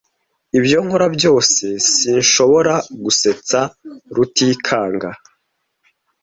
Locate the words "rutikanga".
4.15-5.09